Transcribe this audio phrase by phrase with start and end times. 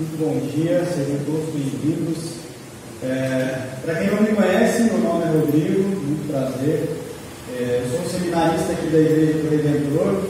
[0.00, 2.40] Muito bom dia, sejam todos bem-vindos.
[3.02, 6.88] É, Para quem não me conhece, meu nome é Rodrigo, muito prazer.
[7.52, 10.24] É, sou um seminarista aqui da Igreja do Redentor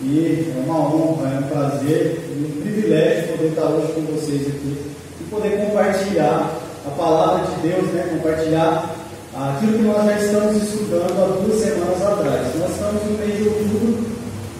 [0.00, 4.42] e é uma honra, é um prazer e um privilégio poder estar hoje com vocês
[4.46, 4.78] aqui
[5.20, 6.56] e poder compartilhar
[6.86, 8.10] a palavra de Deus, né?
[8.12, 8.94] compartilhar
[9.34, 12.46] aquilo que nós já estamos estudando há duas semanas atrás.
[12.60, 14.06] Nós estamos no mês de outubro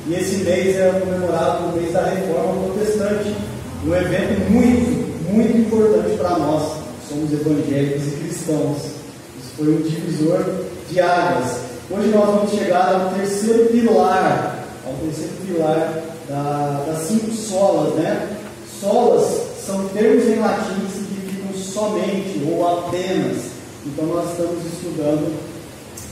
[0.09, 3.52] e esse mês é comemorado o mês da Reforma Protestante
[3.85, 6.73] um evento muito, muito importante para nós,
[7.09, 8.79] somos evangélicos e cristãos.
[8.79, 10.45] Isso foi um divisor
[10.89, 11.57] de águas.
[11.91, 18.37] Hoje nós vamos chegar ao terceiro pilar, ao terceiro pilar da, das cinco solas, né?
[18.81, 23.53] Solas são termos em latim que significam somente ou apenas.
[23.85, 25.35] Então nós estamos estudando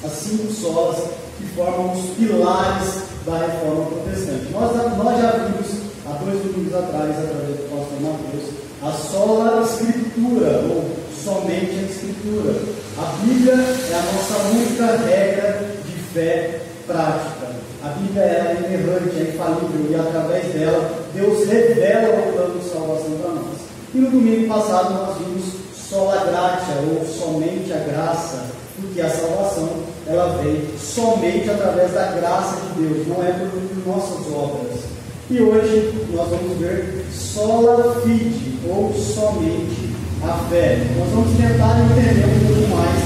[0.05, 1.05] as cinco solas
[1.39, 2.95] que formam os pilares
[3.25, 4.53] da reforma protestante.
[4.53, 5.80] Nós, nós já vimos
[6.25, 10.85] dois domingos atrás, através do pastor Mateus, a sola escritura, ou
[11.23, 12.55] somente a escritura.
[12.99, 17.51] A Bíblia é a nossa única regra de fé prática.
[17.83, 23.19] A Bíblia é inerrante, é infalível, e através dela, Deus revela o plano de salvação
[23.21, 23.59] para nós.
[23.95, 25.45] E no domingo passado nós vimos
[25.89, 28.47] sola gratia, ou somente a graça,
[28.81, 29.69] porque a salvação
[30.07, 35.00] ela vem somente através da graça de Deus, não é por nossas obras.
[35.31, 40.77] E hoje nós vamos ver sola fide, ou somente a fé.
[40.99, 42.99] Nós vamos tentar entender um pouco mais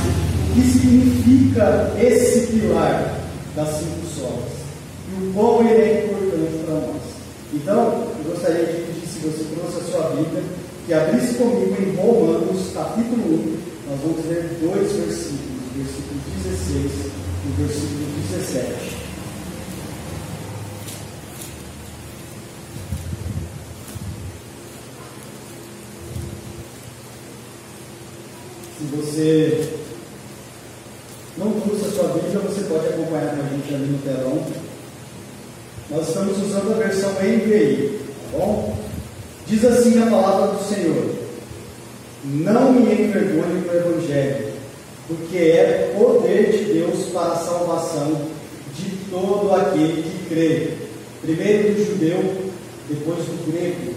[0.48, 3.20] o que significa esse pilar
[3.54, 4.52] das cinco solas
[5.10, 7.02] e o quão ele é importante para nós.
[7.52, 10.42] Então, eu gostaria de pedir, se você trouxe a sua Bíblia,
[10.86, 13.90] que abrisse comigo em Romanos, capítulo 1.
[13.90, 16.90] Nós vamos ler dois versículos, o versículo 16
[17.44, 19.03] e o versículo 17.
[28.84, 29.68] Se você
[31.38, 34.44] não trouxe a sua Bíblia, você pode acompanhar com a gente ali no telão.
[35.90, 37.98] Nós estamos usando a versão NVI,
[38.30, 38.76] tá bom?
[39.46, 41.14] Diz assim a palavra do Senhor:
[42.24, 44.52] Não me envergonhe do Evangelho,
[45.08, 48.20] porque é poder de Deus para a salvação
[48.76, 50.70] de todo aquele que crê,
[51.22, 52.52] primeiro do judeu,
[52.86, 53.94] depois do grego.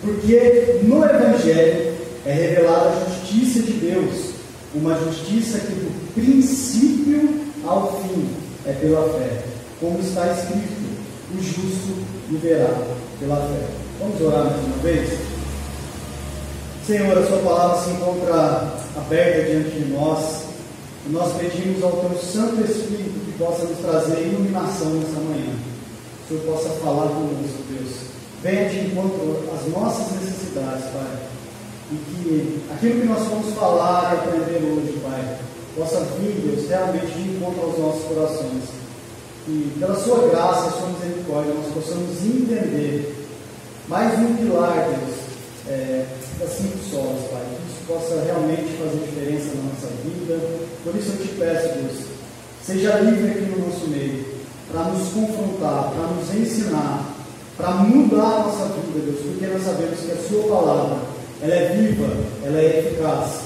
[0.00, 1.93] Porque no Evangelho
[2.26, 4.30] é revelada a justiça de Deus,
[4.74, 8.28] uma justiça que do princípio ao fim
[8.66, 9.42] é pela fé,
[9.78, 10.72] como está escrito:
[11.34, 12.70] o justo viverá
[13.20, 13.66] pela fé.
[14.00, 15.18] Vamos orar mais uma vez?
[16.86, 20.44] Senhor, a Sua palavra se encontra aberta diante de nós
[21.06, 25.54] e nós pedimos ao Teu Santo Espírito que possa nos trazer iluminação nessa manhã.
[26.26, 27.90] Que o Senhor possa falar conosco, Deus.
[28.42, 31.33] Venha de encontro às nossas necessidades, Pai
[31.92, 35.38] e que aquilo que nós vamos falar e aprender hoje, Pai,
[35.76, 38.62] possa vir, Deus, realmente de encontro aos nossos corações.
[39.46, 43.26] E pela Sua graça Sua misericórdia nós possamos entender
[43.88, 45.16] mais um pilar, Deus,
[45.68, 46.06] é,
[46.40, 47.42] das cinco solas, Pai.
[47.44, 50.40] Que isso possa realmente fazer diferença na nossa vida.
[50.82, 52.06] Por isso eu te peço, Deus,
[52.64, 54.24] seja livre aqui no nosso meio,
[54.72, 57.04] para nos confrontar, para nos ensinar,
[57.58, 61.13] para mudar a nossa vida, Deus, porque nós sabemos que a Sua palavra
[61.44, 62.08] ela é viva,
[62.42, 63.40] ela é eficaz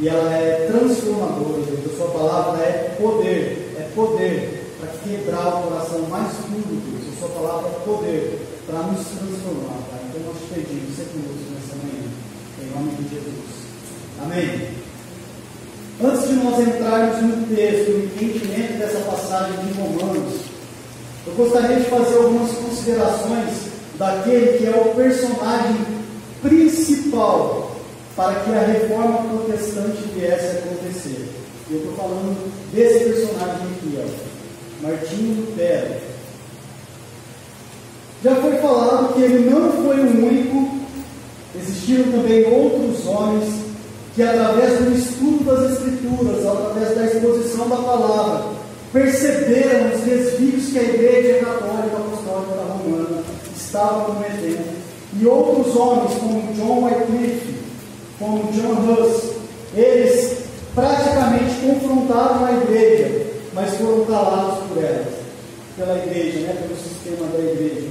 [0.00, 1.62] e ela é transformadora.
[1.62, 1.94] Deus.
[1.94, 7.14] A sua palavra é poder, é poder para quebrar o coração mais puro, Deus.
[7.14, 10.00] A sua palavra é poder para nos transformar, Pai.
[10.08, 12.10] Então nós te pedimos, ser conosco nessa manhã,
[12.60, 13.48] em nome de Jesus.
[14.20, 14.78] Amém.
[16.02, 20.40] Antes de nós entrarmos no texto, no entendimento dessa passagem de Romanos,
[21.24, 25.97] eu gostaria de fazer algumas considerações daquele que é o personagem
[26.42, 27.76] principal
[28.16, 31.28] para que a reforma protestante viesse a acontecer.
[31.70, 35.94] Eu estou falando desse personagem aqui, ó, Martinho Lutero.
[38.24, 40.78] Já foi falado que ele não foi o único,
[41.54, 43.54] existiram também outros homens
[44.14, 48.50] que, através do estudo das Escrituras, através da exposição da palavra,
[48.92, 53.22] perceberam os desvios que a Igreja Católica Apostólica Romana
[53.56, 54.77] estava cometendo
[55.14, 57.54] e outros homens, como John Wycliffe,
[58.18, 59.32] como John Huss,
[59.74, 60.38] eles
[60.74, 65.06] praticamente confrontaram a igreja, mas foram calados por ela,
[65.76, 67.88] pela igreja, né, pelo sistema da igreja.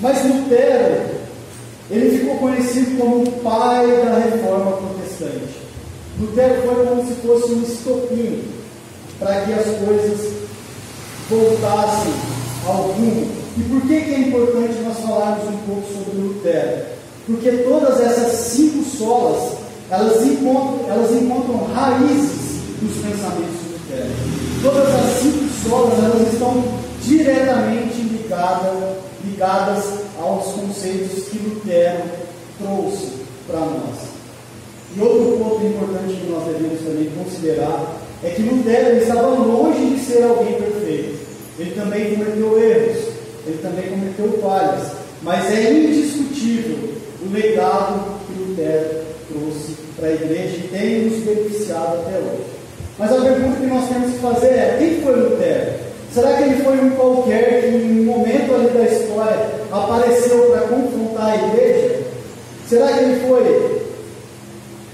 [0.00, 1.14] Mas Lutero,
[1.90, 5.54] ele ficou conhecido como o pai da reforma protestante.
[6.20, 8.44] Lutero foi como se fosse um estopim
[9.18, 10.32] para que as coisas
[11.28, 12.12] voltassem
[12.66, 16.82] ao rumo e por que, que é importante nós falarmos um pouco sobre Lutero?
[17.26, 19.52] Porque todas essas cinco solas,
[19.90, 24.10] elas encontram, elas encontram raízes nos pensamentos de Lutero.
[24.62, 26.64] Todas as cinco solas, elas estão
[27.02, 29.84] diretamente ligadas, ligadas
[30.20, 32.02] aos conceitos que Lutero
[32.58, 33.12] trouxe
[33.46, 34.14] para nós.
[34.96, 40.04] E outro ponto importante que nós devemos também considerar é que Lutero estava longe de
[40.04, 41.24] ser alguém perfeito.
[41.58, 43.13] Ele também cometeu erros,
[43.46, 44.92] ele também cometeu falhas,
[45.22, 52.00] mas é indiscutível o legado que Lutero trouxe para a igreja e tem nos beneficiado
[52.00, 52.44] até hoje.
[52.98, 55.72] Mas a pergunta que nós temos que fazer é: quem foi Lutero?
[56.12, 60.60] Será que ele foi um qualquer que em um momento ali da história apareceu para
[60.68, 62.02] confrontar a igreja?
[62.68, 63.84] Será que ele foi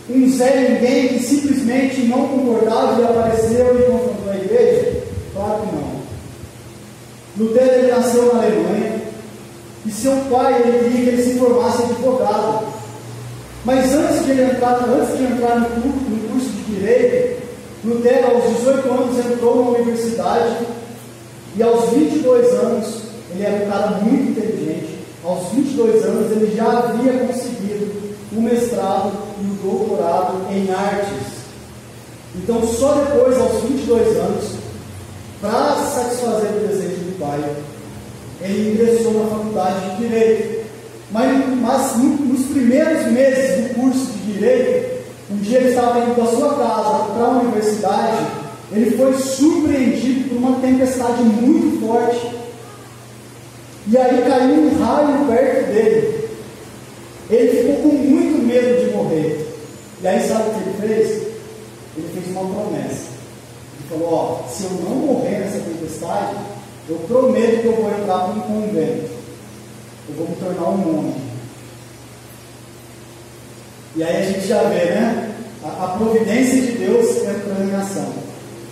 [0.08, 5.02] um Zé Ninguém que simplesmente não concordava e apareceu e confrontou a igreja?
[5.34, 5.89] Claro que não.
[7.38, 9.00] Lutero ele nasceu na Alemanha
[9.86, 12.66] e seu pai ele queria que ele se formasse advogado.
[13.64, 17.42] Mas antes de entrar, antes de entrar no, no curso de direito,
[17.84, 20.66] Lutero aos 18 anos entrou na universidade
[21.56, 24.98] e aos 22 anos ele era um cara muito inteligente.
[25.24, 27.92] Aos 22 anos ele já havia conseguido
[28.32, 31.40] o mestrado e o doutorado em artes.
[32.34, 34.44] Então, só depois, aos 22 anos,
[35.40, 36.89] para satisfazer o desejo
[38.40, 40.60] ele ingressou na faculdade de Direito.
[41.10, 45.00] Mas, mas nos primeiros meses do curso de Direito,
[45.30, 48.26] um dia ele estava indo da sua casa para a universidade,
[48.72, 52.40] ele foi surpreendido por uma tempestade muito forte.
[53.88, 56.28] E aí caiu um raio perto dele.
[57.28, 59.46] Ele ficou com muito medo de morrer.
[60.02, 61.22] E aí sabe o que ele fez?
[61.96, 63.10] Ele fez uma promessa.
[63.74, 66.36] Ele falou, ó, se eu não morrer nessa tempestade,
[66.90, 69.10] eu prometo que eu vou entrar para um convento.
[70.08, 71.20] Eu vou me tornar um monge.
[73.94, 75.34] E aí a gente já vê, né?
[75.62, 78.12] A, a providência de Deus entrando em ação.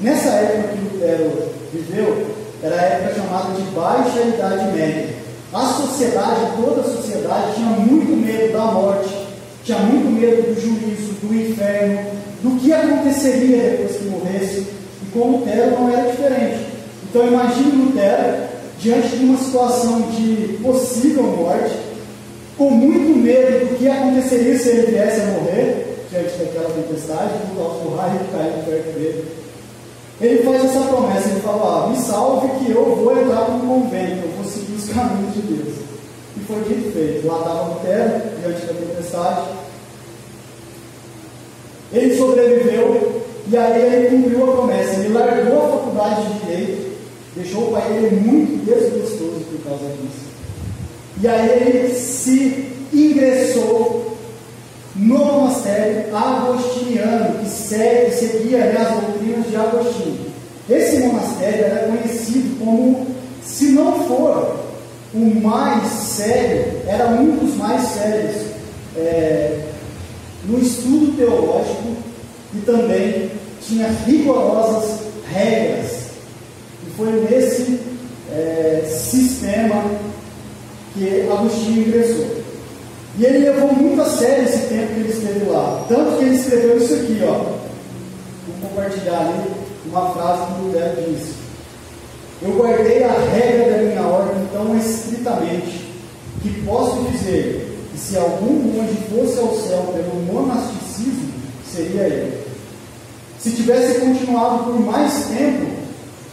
[0.00, 2.26] Nessa época que Lutero viveu,
[2.61, 5.14] era a época chamada de Baixa Idade Média.
[5.53, 9.29] A sociedade, toda a sociedade, tinha muito medo da morte,
[9.62, 12.11] tinha muito medo do juízo, do inferno,
[12.43, 14.67] do que aconteceria depois que morresse.
[15.03, 16.68] E com Lutero não era diferente.
[17.05, 18.49] Então imagine Lutero
[18.79, 21.75] diante de uma situação de possível morte,
[22.56, 27.97] com muito medo do que aconteceria se ele viesse a morrer, diante daquela tempestade, do
[27.97, 29.25] raio que caiu perto dele.
[30.21, 33.61] Ele faz essa promessa, ele fala, ah, me salve que eu vou entrar para um
[33.61, 35.75] convento, eu vou seguir os caminhos de Deus.
[36.37, 37.27] E foi dito feito.
[37.27, 39.43] Lá estava Lutero, diante da tempestade.
[41.93, 45.00] Ele sobreviveu e aí ele cumpriu a promessa.
[45.00, 46.88] Ele largou a faculdade de Direito,
[47.38, 50.29] deixou o pai dele muito desgostoso por causa disso.
[51.20, 54.17] E aí ele se ingressou
[54.96, 60.26] no monastério agostiniano, que segue, seguia né, as doutrinas de Agostinho.
[60.69, 63.06] Esse monastério era conhecido como,
[63.43, 64.58] se não for
[65.14, 68.37] o mais sério, era um dos mais sérios
[68.96, 69.61] é,
[70.44, 71.96] no estudo teológico
[72.55, 73.31] e também
[73.62, 75.00] tinha rigorosas
[75.32, 75.98] regras.
[76.99, 77.79] Foi nesse
[78.29, 79.85] é, sistema
[80.93, 82.27] que Agostinho ingressou.
[83.17, 85.85] E ele levou muito a sério esse tempo que ele esteve lá.
[85.88, 87.35] Tanto que ele escreveu isso aqui, ó.
[88.49, 89.49] Vou compartilhar ali
[89.87, 91.35] uma frase que Lutero disse.
[92.43, 95.93] Eu guardei a regra da minha ordem tão estritamente
[96.43, 101.33] que posso dizer que se algum monge fosse ao céu pelo monasticismo,
[101.73, 102.45] seria ele.
[103.38, 105.77] Se tivesse continuado por mais tempo,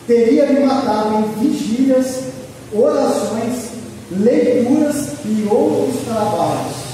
[0.08, 2.26] teria me matado em vigílias,
[2.74, 3.70] orações,
[4.12, 6.86] leituras e outros trabalhos.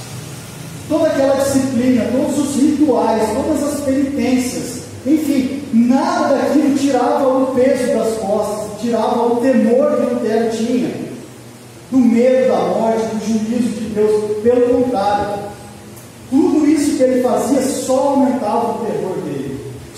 [0.88, 7.86] Toda aquela disciplina, todos os rituais, todas as penitências, enfim, nada daquilo tirava o peso
[7.92, 10.90] das costas, tirava o temor que Lutero tinha,
[11.90, 14.42] do medo da morte, do juízo de Deus.
[14.42, 15.40] Pelo contrário,
[16.30, 19.21] tudo isso que ele fazia só aumentava o terror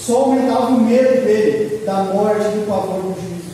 [0.05, 3.45] só aumentava o medo dele da morte, do pavor do juízo.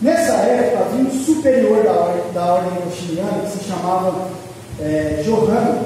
[0.00, 4.28] Nessa época havia um superior da ordem, da ordem que se chamava
[4.80, 5.82] é, Johanna.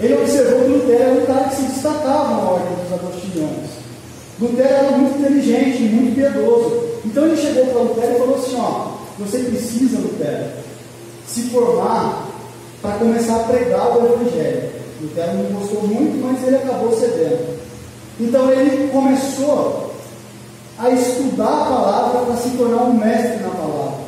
[0.00, 3.70] Ele observou que Lutero era um cara que se destacava na ordem dos agostinianos.
[4.40, 6.88] Lutero era muito inteligente, muito piedoso.
[7.04, 8.88] Então ele chegou para Lutero e falou assim: ó,
[9.18, 10.46] você precisa, Lutero,
[11.26, 12.28] se formar
[12.82, 14.70] para começar a pregar o Evangelho.
[15.00, 17.67] Lutero não gostou muito, mas ele acabou cedendo.
[18.20, 19.94] Então ele começou
[20.78, 23.98] a estudar a palavra para se tornar um mestre na palavra.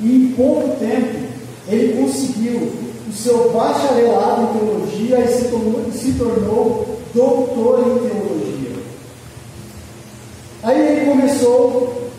[0.00, 1.28] E em pouco tempo,
[1.68, 2.72] ele conseguiu
[3.08, 8.76] o seu bacharelado em teologia e se tornou, se tornou doutor em teologia.
[10.62, 12.10] Aí ele começou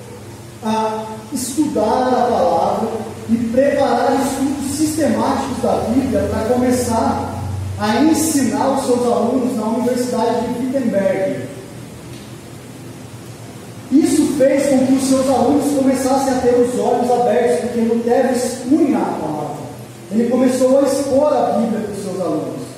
[0.64, 2.90] a estudar a palavra
[3.30, 7.39] e preparar estudos sistemáticos da Bíblia para começar
[7.80, 11.48] a ensinar os seus alunos na Universidade de Wittenberg.
[13.92, 18.34] Isso fez com que os seus alunos começassem a ter os olhos abertos, porque Lutero
[18.36, 19.60] expunha a palavra.
[20.12, 22.70] Ele começou a expor a Bíblia para os seus alunos.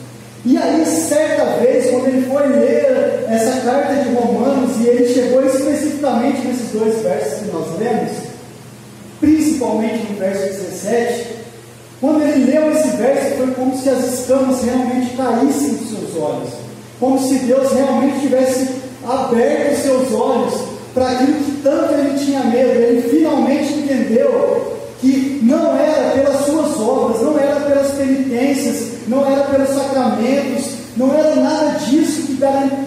[0.46, 5.46] E aí, certa vez, quando ele foi ler essa carta de Romanos, e ele chegou
[5.46, 8.12] especificamente nesses dois versos que nós lemos,
[9.20, 11.31] principalmente no verso 17,
[12.02, 16.50] quando ele leu esse verso, foi como se as escamas realmente caíssem dos seus olhos,
[17.00, 18.70] como se Deus realmente tivesse
[19.08, 20.54] aberto os seus olhos
[20.96, 22.72] para aquilo que tanto ele tinha medo.
[22.72, 29.44] Ele finalmente entendeu que não era pelas suas obras, não era pelas penitências, não era
[29.44, 32.34] pelos sacramentos, não era nada disso que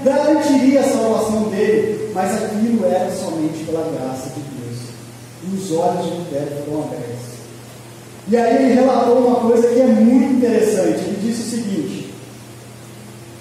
[0.04, 4.78] garantiria a salvação dele, mas aquilo era somente pela graça de Deus.
[5.44, 7.13] E os olhos de Lutero foram abertos.
[8.28, 11.00] E aí ele relatou uma coisa que é muito interessante.
[11.00, 12.14] Ele disse o seguinte: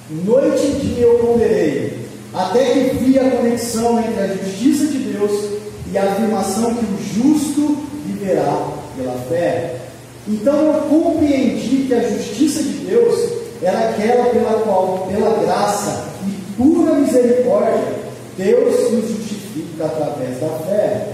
[0.09, 1.99] Noite e dia eu ponderei,
[2.33, 5.31] até que vi a conexão entre a justiça de Deus
[5.91, 9.75] e a afirmação que o justo viverá pela fé.
[10.27, 13.29] Então eu compreendi que a justiça de Deus
[13.61, 17.93] era aquela pela qual, pela graça e pura misericórdia,
[18.37, 21.07] Deus nos justifica através da fé.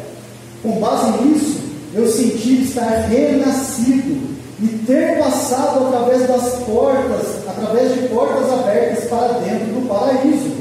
[0.63, 1.58] Com base nisso,
[1.93, 4.29] eu senti estar renascido
[4.61, 10.51] e ter passado através das portas, através de portas abertas para dentro do paraíso.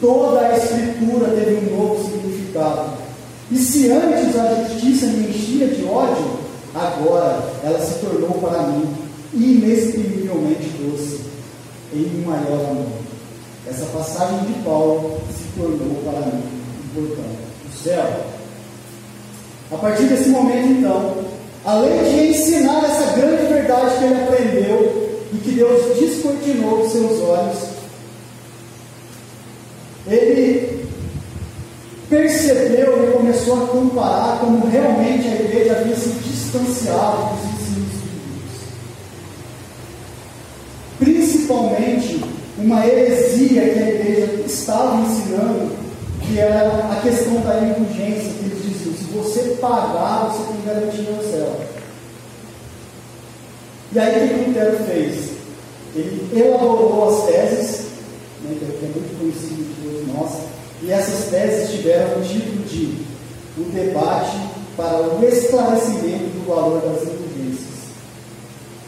[0.00, 2.90] Toda a Escritura teve um novo significado.
[3.50, 6.38] E se antes a justiça me enchia de ódio,
[6.74, 8.88] agora ela se tornou para mim
[9.34, 11.20] inexprimivelmente doce,
[11.92, 12.86] em um maior amor.
[13.68, 16.42] Essa passagem de Paulo se tornou para mim
[16.84, 17.38] importante.
[17.68, 18.39] O céu.
[19.72, 21.14] A partir desse momento, então,
[21.64, 27.20] além de ensinar essa grande verdade que ele aprendeu e que Deus descortinou os seus
[27.20, 27.70] olhos,
[30.08, 30.86] ele
[32.08, 38.60] percebeu e começou a comparar como realmente a igreja havia se distanciado dos ensinos bíblicos.
[40.98, 42.24] Principalmente
[42.58, 45.70] uma heresia que a igreja estava ensinando,
[46.22, 48.49] que era a questão da indulgência, que
[48.84, 51.60] se você pagar, você tem garantia no céu.
[53.92, 55.30] E aí o que Lutero fez?
[55.94, 57.86] Ele elaborou as teses,
[58.42, 60.30] né, que é muito conhecido de todos nós,
[60.82, 63.04] e essas teses tiveram o título de
[63.58, 64.36] O Debate
[64.76, 67.90] para o Esclarecimento do Valor das Indulgências.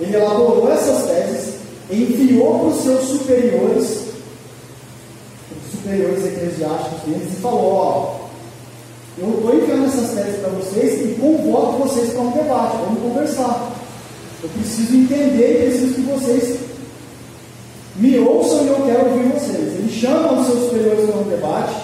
[0.00, 1.54] Ele elaborou essas teses,
[1.90, 4.02] enviou para os seus superiores,
[5.72, 8.21] superiores eclesiásticos deles, e falou: Ó,
[9.18, 13.72] eu estou enviando essas teses para vocês e convoco vocês para um debate, vamos conversar.
[14.42, 16.58] Eu preciso entender e preciso que vocês
[17.96, 19.74] me ouçam e eu quero ouvir vocês.
[19.74, 21.74] Ele chama os seus superiores para um debate.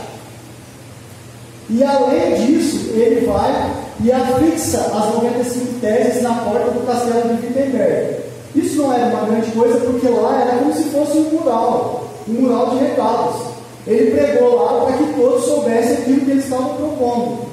[1.70, 7.46] E além disso, ele vai e afixa as 95 teses na porta do castelo de
[7.46, 8.16] Wittenberg.
[8.54, 12.32] Isso não era uma grande coisa, porque lá era como se fosse um mural, um
[12.32, 13.47] mural de recados.
[13.88, 17.48] Ele pregou lá para que todos soubessem aquilo que ele estava propondo.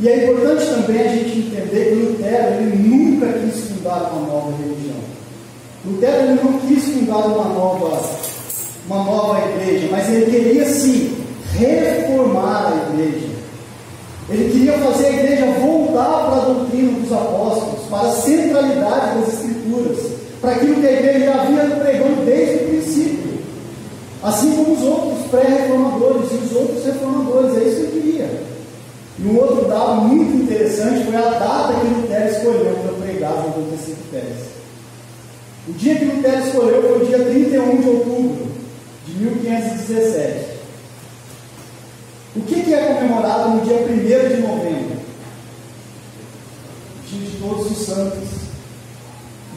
[0.00, 4.52] E é importante também a gente entender que Lutero ele nunca quis fundar uma nova
[4.56, 4.96] religião.
[5.84, 8.02] Lutero ele não quis fundar uma nova,
[8.86, 11.16] uma nova igreja, mas ele queria sim
[11.56, 13.28] reformar a igreja.
[14.30, 19.34] Ele queria fazer a igreja voltar para a doutrina dos apóstolos, para a centralidade das
[19.34, 19.98] escrituras,
[20.40, 22.24] para aquilo que a igreja havia pregando.
[24.22, 28.42] Assim como os outros pré-reformadores e os outros reformadores, é isso que ele queria.
[29.18, 33.56] E um outro dado muito interessante foi a data que Lutero escolheu para pregar as
[33.56, 34.50] 95 teses.
[35.68, 38.46] O dia que Lutero escolheu foi o dia 31 de outubro
[39.06, 40.50] de 1517.
[42.36, 44.96] O que, que é comemorado no dia 1 de novembro?
[46.96, 48.28] O dia de Todos os Santos.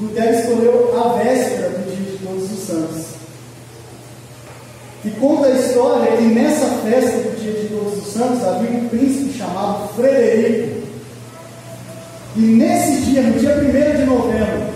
[0.02, 3.13] Lutero escolheu a véspera do dia de Todos os Santos.
[5.06, 8.88] E conta a história que nessa festa do dia de Todos os Santos havia um
[8.88, 10.82] príncipe chamado Frederico.
[12.38, 14.74] E nesse dia, no dia 1 de novembro,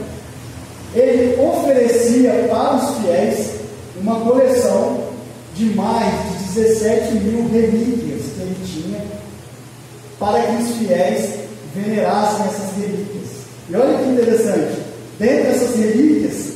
[0.93, 3.51] ele oferecia para os fiéis
[4.01, 5.07] uma coleção
[5.55, 6.13] de mais
[6.53, 9.01] de 17 mil relíquias que ele tinha,
[10.19, 11.35] para que os fiéis
[11.73, 13.27] venerassem essas relíquias.
[13.69, 13.75] E
[15.17, 16.46] Dentre essas relíquias,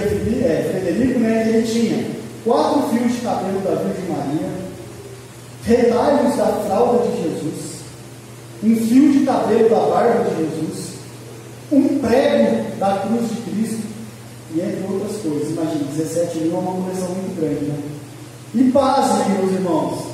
[0.00, 2.06] dizia é, Frederico, né, que ele tinha
[2.44, 4.48] quatro fios de cabelo da Virgem Maria,
[5.64, 7.72] retalhos da fralda de Jesus,
[8.64, 10.92] um fio de cabelo da barba de Jesus,
[11.70, 13.82] um prego da cruz de Cristo,
[14.54, 15.50] e entre outras coisas.
[15.50, 17.78] Imagina, 17 mil é uma coleção muito grande, né?
[18.54, 20.04] E pasmem, meus irmãos,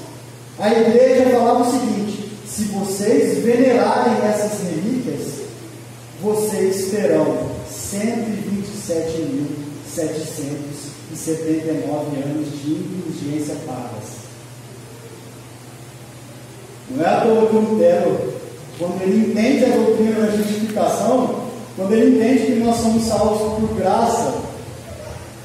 [0.61, 5.39] a igreja falava o seguinte: se vocês venerarem essas relíquias,
[6.23, 7.59] vocês terão
[9.99, 14.19] 127.779 anos de indulgência pagas.
[16.91, 18.33] Não é à toa que Lutero,
[18.79, 23.75] quando ele entende a doutrina da justificação, quando ele entende que nós somos salvos por
[23.77, 24.35] graça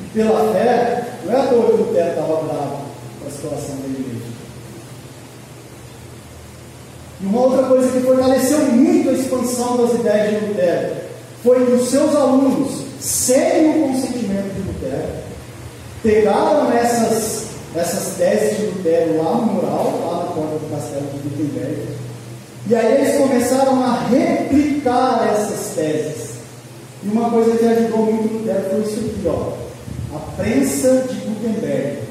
[0.01, 2.83] e pela fé, não é à toa que o Lutero estava bravo
[3.19, 4.21] com a situação da igreja.
[7.21, 10.95] E uma outra coisa que fortaleceu muito a expansão das ideias de Lutero
[11.43, 14.12] foi que os seus alunos, sem o consentimento
[14.83, 15.07] Lutero,
[16.01, 21.27] pegaram essas, essas teses de Lutero lá no mural, lá na porta do castelo de
[21.27, 21.87] Wittenberg,
[22.67, 26.33] e aí eles começaram a replicar essas teses.
[27.03, 29.53] E uma coisa que ajudou muito Lutero foi isso aqui, ó,
[30.15, 32.03] a prensa de Gutenberg.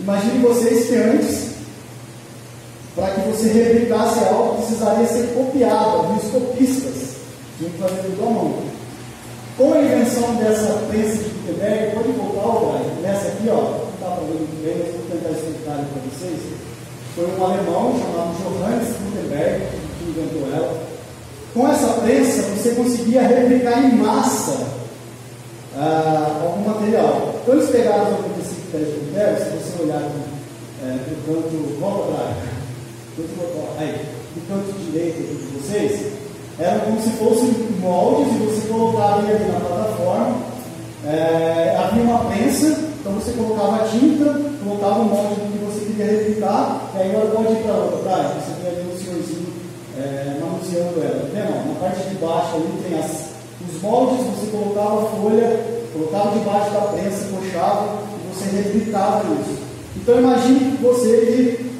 [0.00, 1.50] Imagine vocês que antes
[2.94, 7.16] para que você replicasse algo, precisaria ser copiado, havia os copistas,
[7.56, 8.58] tinham que fazer tudo à mão.
[9.56, 14.08] Com a invenção dessa prensa de Gutenberg, pode voltar, ó, nessa aqui, ó, não está
[14.20, 16.40] ver muito bem, mas vou tentar explicar para vocês.
[17.14, 19.66] Foi um alemão chamado Johannes Gutenberg
[19.98, 20.82] que inventou ela.
[21.52, 24.66] Com essa prensa, você conseguia replicar em massa
[25.76, 27.34] ah, algum material.
[27.42, 30.30] Então, eles pegaram os 95 pés de Gutenberg, se você olhar aqui,
[30.82, 36.09] é, no canto, volta para aí, do canto direito de vocês,
[36.60, 37.48] eram como se fossem
[37.80, 40.36] moldes e você colocava ali na plataforma.
[41.06, 46.06] É, havia uma prensa, então você colocava a tinta, colocava o molde que você queria
[46.06, 49.46] replicar, e aí agora pode ir para outra você tem ali um senhorzinho
[49.98, 51.30] é, manuseando ela.
[51.34, 53.30] Não, na parte de baixo ali tem as,
[53.66, 59.58] os moldes, você colocava a folha, colocava debaixo da prensa, puxava e você replicava isso.
[59.96, 61.70] Então imagine você que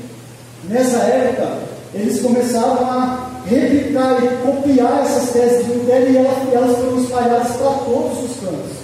[0.70, 1.58] Nessa época,
[1.94, 7.70] eles começaram a replicar e copiar essas teses de Lutero e elas, foram espalhadas para
[7.70, 8.80] todos os cantos.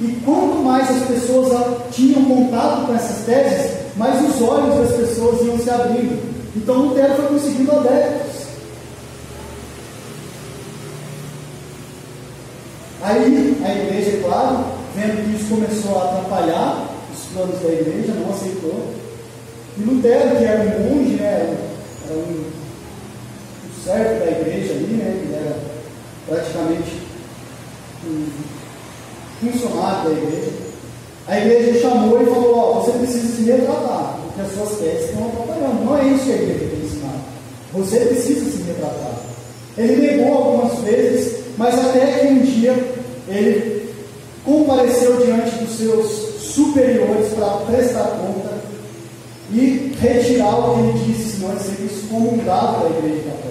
[0.00, 5.46] E quanto mais as pessoas tinham contato com essas teses, mais os olhos das pessoas
[5.46, 6.20] iam se abrindo.
[6.56, 8.40] Então Lutero foi conseguindo adeptos.
[13.02, 18.12] Aí a igreja, é claro, vendo que isso começou a atrapalhar os planos da igreja,
[18.14, 18.92] não aceitou.
[19.78, 21.56] E Lutero, que era um monge, né,
[22.08, 22.44] era um
[23.84, 25.56] servo da igreja ali, né, ele era
[26.26, 27.02] praticamente
[28.06, 28.26] um
[29.40, 30.52] funcionário da igreja.
[31.26, 35.28] A igreja chamou e falou: Ó, você precisa se retratar, porque as suas teses estão
[35.28, 35.84] atrapalhando.
[35.84, 37.20] Não é isso que a igreja tem ensinado.
[37.72, 39.14] Você precisa se retratar.
[39.78, 42.72] Ele negou algumas vezes, mas até que um dia
[43.28, 43.94] ele
[44.44, 46.10] compareceu diante dos seus
[46.52, 48.50] superiores para prestar conta
[49.52, 53.49] e retirar o que ele disse, senão ele seria excomungado da igreja católica.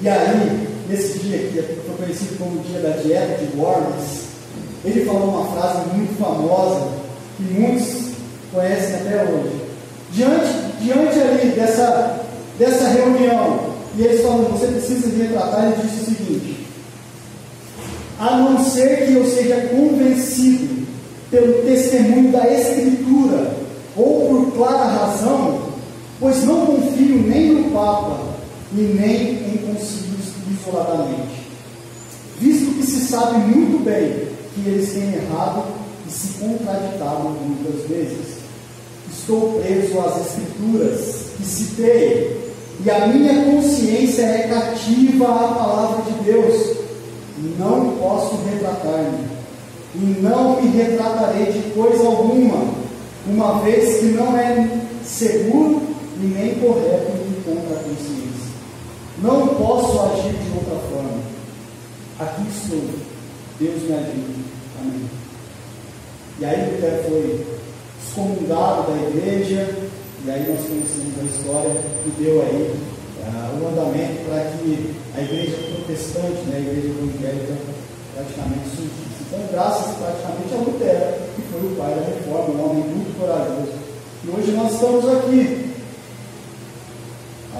[0.00, 4.22] E aí, nesse dia que foi conhecido como o dia da dieta de Worms,
[4.84, 6.88] ele falou uma frase muito famosa
[7.36, 8.12] que muitos
[8.52, 9.60] conhecem até hoje.
[10.12, 10.48] Diante,
[10.80, 12.20] diante ali dessa,
[12.58, 16.66] dessa reunião, e eles falam, você precisa retratar, ele disse o seguinte,
[18.18, 20.86] a não ser que eu seja convencido
[21.30, 23.56] pelo testemunho da Escritura
[23.94, 25.60] ou por clara razão,
[26.18, 28.31] pois não confio nem no Papa
[28.74, 31.46] e nem em concílios isoladamente,
[32.40, 35.64] visto que se sabe muito bem que eles têm errado
[36.06, 38.42] e se contraditaram muitas vezes.
[39.12, 42.52] Estou preso às Escrituras que citei,
[42.84, 46.76] e a minha consciência é cativa à palavra de Deus.
[47.58, 49.28] Não posso retratar-me,
[49.94, 52.82] e não me retratarei de coisa alguma
[53.26, 54.68] uma vez que não é
[55.04, 55.82] seguro
[56.20, 58.51] e nem correto em contra a consciência.
[59.18, 61.20] Não posso agir de outra forma.
[62.18, 62.80] Aqui estou.
[63.58, 64.44] Deus me ajude.
[64.80, 65.10] Amém.
[66.38, 67.46] E aí Lutero foi
[68.00, 69.68] excomungado da igreja,
[70.24, 72.74] e aí nós conhecemos a história que deu aí
[73.20, 77.54] uh, o andamento para que a igreja protestante, né, a igreja evangélica,
[78.14, 79.22] praticamente surgisse.
[79.26, 83.72] Então, graças praticamente a Lutero, que foi o pai da reforma, um homem muito corajoso.
[84.24, 85.71] E hoje nós estamos aqui.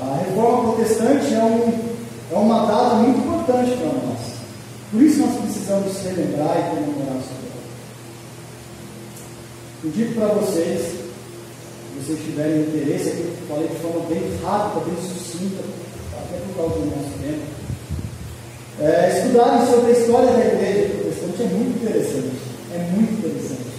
[0.02, 1.78] A reforma protestante é, um,
[2.32, 4.18] é uma data muito importante para nós.
[4.90, 7.62] Por isso nós precisamos relembrar e comemorar sobre ela.
[9.84, 14.84] Eu digo para vocês, se vocês tiverem interesse, aqui eu falei de forma bem rápida,
[14.86, 15.62] bem sucinta,
[16.12, 17.62] até por causa do nosso tempo.
[18.80, 22.42] É, estudarem sobre a história da igreja protestante é muito interessante.
[22.74, 23.72] É muito interessante.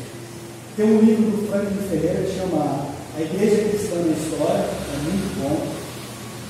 [0.77, 5.41] Tem um livro do Franklin Ferreira que chama A Igreja Cristã na História, é muito
[5.41, 5.82] bom.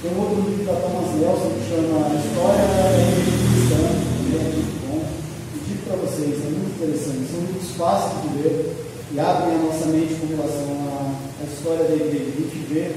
[0.03, 4.99] Tem outro livro da Thomas Nelson que chama História da Cristã, também é muito bom.
[4.99, 7.31] E digo para vocês, é muito interessante.
[7.31, 8.75] São livros fáceis de ler
[9.13, 12.35] e abrem a nossa mente com relação à, história da igreja.
[12.35, 12.91] A gente vê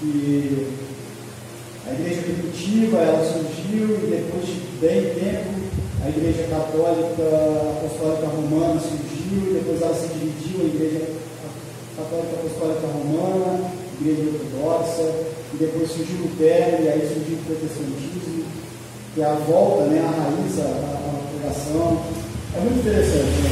[0.00, 0.66] que
[1.86, 5.54] a igreja primitiva ela surgiu e depois de bem tempo
[6.02, 7.22] a igreja católica
[7.78, 11.06] apostólica romana surgiu, e depois ela se dividiu, a igreja
[11.94, 17.44] católica apostólica romana, a igreja ortodoxa, e depois surgiu o Lutero, e aí surgiu o
[17.46, 18.44] protestantismo,
[19.14, 21.06] que é a volta, né, a raiz, a,
[21.46, 22.02] pregação.
[22.54, 23.50] É muito interessante, né?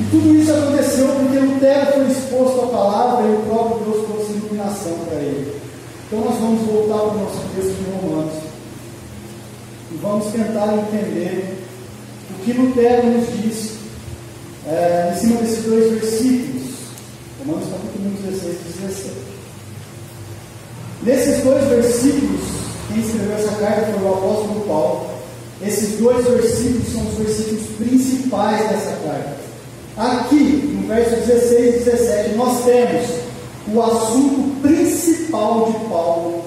[0.00, 4.32] E tudo isso aconteceu porque Lutero foi exposto à palavra e o próprio Deus trouxe
[4.32, 5.60] iluminação para ele.
[6.06, 8.34] Então nós vamos voltar para o nosso texto de Romanos
[9.92, 11.64] e vamos tentar entender
[12.30, 13.74] o que Lutero nos diz
[14.66, 16.64] é, em cima desses dois versículos,
[17.38, 19.33] Romanos capítulo 1, 16 e 17.
[21.02, 22.40] Nesses dois versículos,
[22.88, 25.06] quem escreveu essa carta foi o apóstolo Paulo.
[25.62, 29.36] Esses dois versículos são os versículos principais dessa carta.
[29.96, 33.06] Aqui, no verso 16 e 17, nós temos
[33.72, 36.44] o assunto principal de Paulo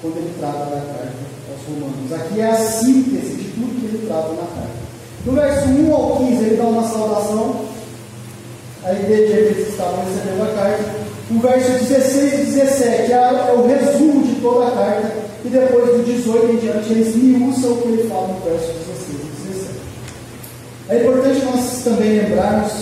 [0.00, 1.24] quando ele trata da carta
[1.66, 2.12] Romanos.
[2.12, 4.84] Aqui é a síntese de tudo que ele trata na carta.
[5.24, 7.64] No verso 1 ao 15, ele dá uma saudação.
[8.84, 11.03] A igreja eles estavam recebendo a carta.
[11.30, 15.12] O verso 16 e 17 é, é o resumo de toda a carta.
[15.44, 19.08] E depois do 18 em diante, eles esmiuçam o que ele fala no verso 16
[19.10, 19.74] e 17.
[20.88, 22.72] É importante nós também lembrarmos,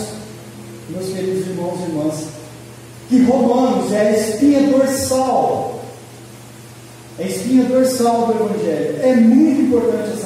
[0.90, 2.24] meus queridos irmãos e irmãs,
[3.08, 5.72] que Romanos é a espinha dorsal
[7.18, 8.96] a espinha dorsal do Evangelho.
[9.02, 10.21] É muito importante.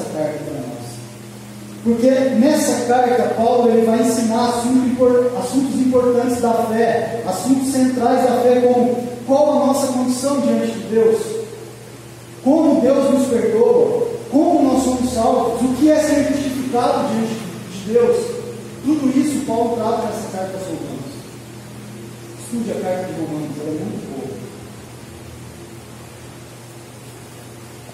[1.87, 8.59] Porque nessa carta, Paulo ele vai ensinar assuntos importantes da fé, assuntos centrais da fé,
[8.59, 11.17] como qual a nossa condição diante de Deus,
[12.43, 17.35] como Deus nos perdoa, como nós somos salvos, o que é ser justificado diante
[17.71, 18.17] de Deus.
[18.83, 21.07] Tudo isso Paulo trata nessa carta aos Romanos.
[22.43, 24.27] Estude a carta de Romanos, ela é muito boa.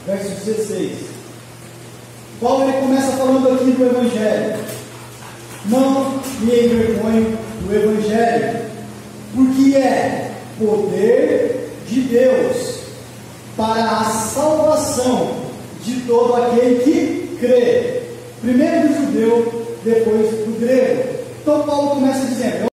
[0.08, 1.13] verso 16.
[2.44, 4.60] Paulo ele começa falando aqui do Evangelho.
[5.66, 8.60] Não me envergonho do Evangelho,
[9.34, 12.80] porque é poder de Deus
[13.56, 15.38] para a salvação
[15.86, 18.02] de todo aquele que crê.
[18.42, 21.14] Primeiro do judeu, depois do grego.
[21.42, 22.68] Então Paulo começa dizendo: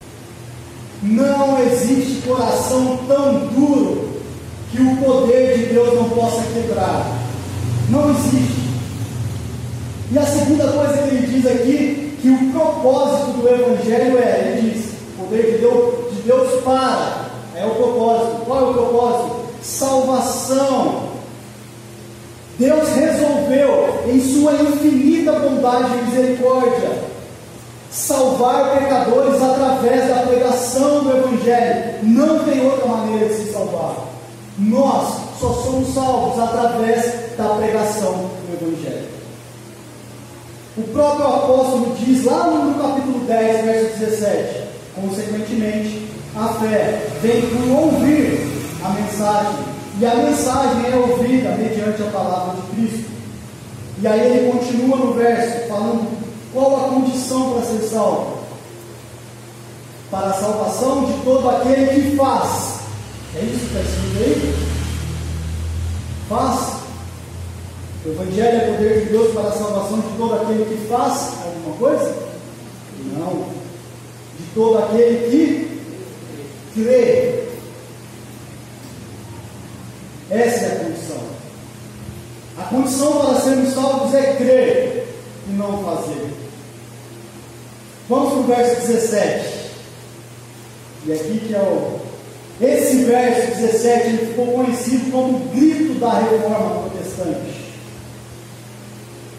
[1.02, 4.08] Não existe coração tão duro
[4.72, 7.06] que o poder de Deus não possa quebrar.
[7.90, 8.67] Não existe.
[10.10, 14.70] E a segunda coisa que ele diz aqui, que o propósito do Evangelho é, ele
[14.70, 14.86] diz,
[15.18, 18.44] o poder de Deus, de Deus para, é o propósito.
[18.46, 19.36] Qual é o propósito?
[19.62, 21.08] Salvação.
[22.58, 26.90] Deus resolveu, em sua infinita bondade e misericórdia,
[27.90, 31.94] salvar pecadores através da pregação do Evangelho.
[32.02, 33.94] Não tem outra maneira de se salvar.
[34.58, 39.07] Nós só somos salvos através da pregação do Evangelho.
[40.78, 47.82] O próprio apóstolo diz lá no capítulo 10, verso 17: consequentemente, a fé vem por
[47.82, 48.46] ouvir
[48.84, 49.64] a mensagem,
[50.00, 53.10] e a mensagem é ouvida mediante a palavra de Cristo.
[54.00, 56.16] E aí ele continua no verso, falando
[56.52, 58.38] qual a condição para ser salvo?
[60.12, 62.78] Para a salvação de todo aquele que faz.
[63.34, 64.54] É isso que está escrito aí?
[66.28, 66.77] Faz.
[68.08, 71.76] O Evangelho é poder de Deus para a salvação de todo aquele que faz alguma
[71.76, 72.14] coisa?
[73.18, 73.48] Não.
[74.38, 77.44] De todo aquele que crê.
[80.30, 81.22] Essa é a condição.
[82.56, 85.06] A condição para sermos salvos é crer
[85.46, 86.30] e não fazer.
[88.08, 89.58] Vamos para o verso 17.
[91.04, 91.98] E aqui que é o
[92.60, 97.57] esse verso 17 ele ficou conhecido como o grito da reforma protestante.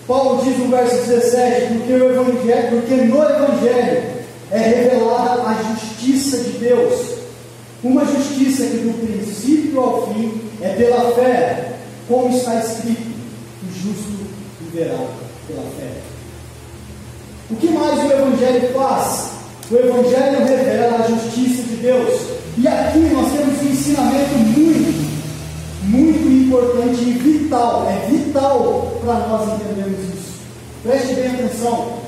[0.09, 4.03] Paulo diz no verso 17, porque, o evangelho, porque no Evangelho
[4.49, 7.19] é revelada a justiça de Deus,
[7.83, 11.73] uma justiça que do princípio ao fim é pela fé,
[12.07, 13.07] como está escrito:
[13.63, 14.25] o justo
[14.59, 14.97] viverá
[15.47, 16.01] pela fé.
[17.51, 19.29] O que mais o Evangelho faz?
[19.69, 22.19] O Evangelho revela a justiça de Deus.
[22.57, 25.19] E aqui nós temos um ensinamento muito,
[25.83, 26.18] muito
[26.49, 27.87] importante e vital.
[27.87, 30.33] É vital para nós entendermos isso.
[30.83, 31.99] Preste bem atenção.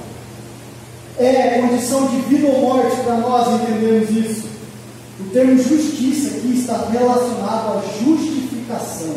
[1.17, 4.47] É condição de vida ou morte para nós entendermos isso.
[5.19, 9.15] O termo justiça aqui está relacionado à justificação.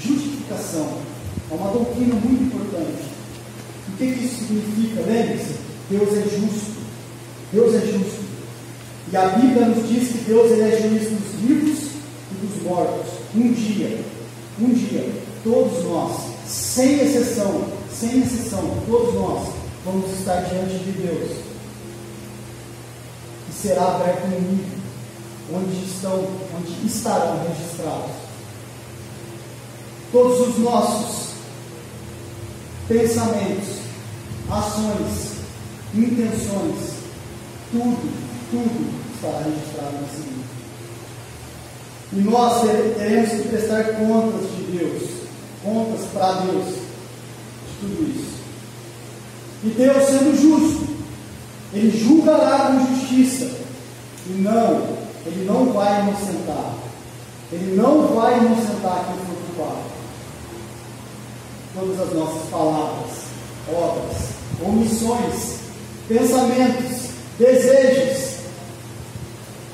[0.00, 0.88] Justificação.
[1.50, 3.10] É uma doutrina muito importante.
[3.88, 5.02] O que, que isso significa?
[5.02, 5.56] Lembre-se,
[5.90, 6.72] Deus é justo.
[7.52, 8.22] Deus é justo.
[9.12, 11.78] E a Bíblia nos diz que Deus ele é juiz dos vivos
[12.30, 13.12] e dos mortos.
[13.34, 13.98] Um dia,
[14.60, 15.10] um dia,
[15.42, 16.12] todos nós,
[16.46, 19.48] sem exceção, sem exceção, todos nós
[19.84, 21.30] vamos estar diante de Deus.
[23.48, 24.82] E será aberto um livro
[25.54, 28.22] onde estão, onde estarão registrados
[30.12, 31.32] todos os nossos
[32.86, 33.78] pensamentos,
[34.50, 35.32] ações,
[35.94, 36.92] intenções,
[37.70, 38.12] tudo,
[38.50, 40.31] tudo estará registrado nesse livro.
[42.14, 42.62] E nós
[42.98, 45.02] teremos que prestar contas de Deus,
[45.64, 48.32] contas para Deus, de tudo isso.
[49.64, 50.86] E Deus, sendo justo,
[51.72, 53.50] Ele julgará com justiça.
[54.26, 56.74] E não, Ele não vai inocentar.
[57.50, 59.92] Ele não vai inocentar quem for culpado.
[61.74, 63.10] Todas as nossas palavras,
[63.72, 64.16] obras,
[64.60, 65.60] omissões,
[66.08, 68.36] pensamentos, desejos,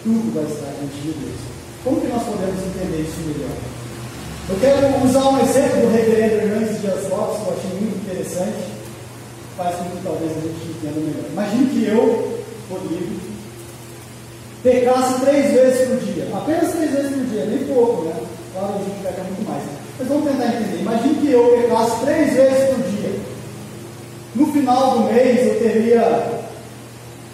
[0.04, 0.72] tudo vai estar
[1.02, 1.57] de Deus.
[1.84, 3.54] Como que nós podemos entender isso melhor?
[4.48, 8.64] Eu quero usar um exemplo do reverendo Hernandes Dias Lopes, que eu achei muito interessante,
[9.56, 11.30] faz com que talvez a gente entenda melhor.
[11.30, 13.20] Imagine que eu, Rodrigo,
[14.62, 18.14] pecasse três vezes por dia, apenas três vezes por dia, nem pouco, né?
[18.54, 19.62] Claro, a gente peca muito mais.
[19.98, 20.80] Mas vamos tentar entender.
[20.80, 23.20] Imagine que eu pecasse três vezes por dia.
[24.34, 26.40] No final do mês eu teria,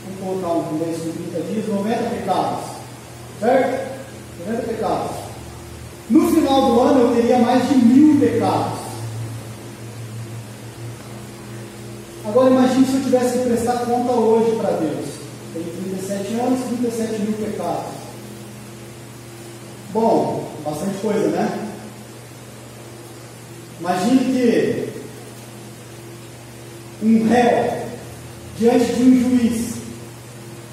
[0.05, 2.65] vamos colocar um mês com 30 dias, 90 pecados.
[3.41, 3.94] Certo?
[4.47, 5.17] 90 pecados.
[6.11, 8.79] No final do ano eu teria mais de mil pecados.
[12.27, 15.07] Agora imagine se eu tivesse que prestar conta hoje para Deus.
[15.53, 15.67] Tenho
[15.97, 17.93] 37 anos, 37 mil pecados.
[19.93, 21.71] Bom, bastante coisa, né?
[23.81, 24.89] Imagine que
[27.03, 27.85] um réu
[28.59, 29.75] diante de um juiz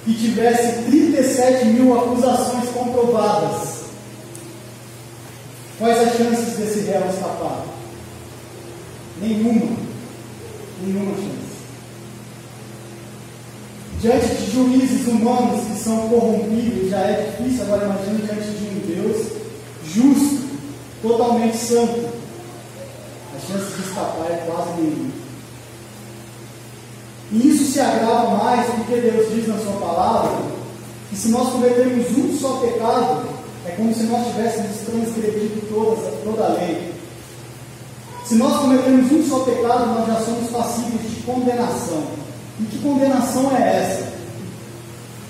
[0.05, 3.81] que tivesse 37 mil acusações comprovadas,
[5.77, 7.65] quais as chances desse réu escapar?
[9.21, 9.77] Nenhuma.
[10.83, 11.51] Nenhuma chance.
[13.99, 18.79] Diante de juízes humanos que são corrompidos, já é difícil, agora imagine diante de um
[18.87, 19.27] Deus
[19.85, 20.49] justo,
[21.03, 22.09] totalmente santo.
[23.35, 25.11] A chance de escapar é quase nenhuma.
[27.31, 30.50] E isso se agrava mais porque Deus diz na Sua palavra
[31.11, 33.27] que se nós cometermos um só pecado,
[33.65, 36.93] é como se nós tivéssemos transgredido toda, toda a lei.
[38.23, 42.01] Se nós cometermos um só pecado, nós já somos passíveis de condenação.
[42.61, 44.13] E que condenação é essa?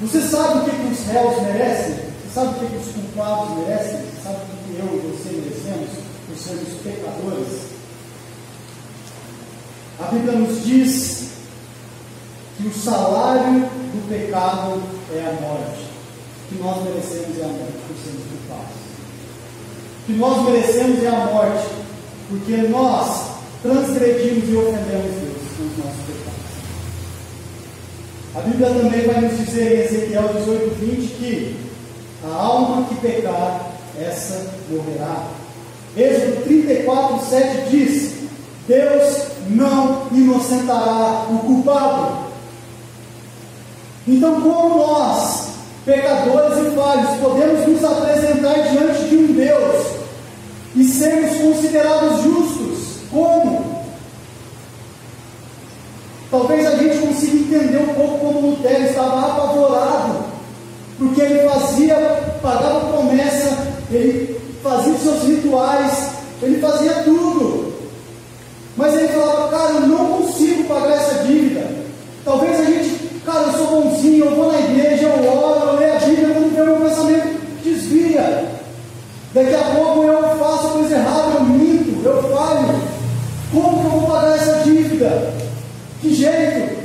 [0.01, 1.95] Você sabe o que, que os réus merecem?
[1.95, 3.97] Você sabe o que, que os culpados merecem?
[3.97, 5.89] Você sabe o que, eu e você merecemos
[6.27, 7.71] por sermos pecadores?
[9.99, 11.29] A Bíblia nos diz
[12.57, 14.82] que o salário do pecado
[15.13, 15.86] é a morte,
[16.49, 18.77] que nós merecemos é a morte por sermos culpados.
[20.06, 21.67] Que nós merecemos é a morte,
[22.30, 26.32] porque nós transgredimos e ofendemos Deus com os nossos pecados.
[28.36, 31.56] A Bíblia também vai nos dizer em Ezequiel 18, 20 que
[32.23, 35.27] a alma que pecar, essa morrerá.
[35.97, 38.13] Êxodo 34, 7 diz:
[38.67, 42.30] Deus não inocentará o culpado.
[44.07, 45.49] Então, como nós,
[45.85, 49.85] pecadores e falhos, podemos nos apresentar diante de um Deus
[50.75, 52.79] e sermos considerados justos?
[53.11, 53.81] Como?
[56.31, 60.25] Talvez a gente consiga entender um pouco como Lutero estava apavorado,
[60.97, 61.95] porque ele fazia,
[62.41, 66.11] pagava promessa, ele fazia os seus rituais,
[66.41, 67.71] ele fazia tudo.
[68.77, 71.69] Mas ele falava, cara, eu não consigo pagar essa dívida.
[72.23, 75.95] Talvez a gente Cara, eu sou bonzinho, eu vou na igreja, eu oro, eu leio
[75.95, 78.51] a Bíblia, quando vê meu pensamento desvia.
[79.33, 82.81] Daqui a pouco eu faço coisa errada, eu minto, eu falho.
[83.53, 85.33] Como que eu vou pagar essa dívida?
[86.01, 86.81] Que jeito?